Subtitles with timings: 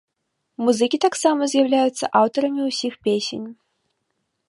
[0.67, 3.47] Музыкі таксама з'яўляюцца аўтарамі ўсіх песень.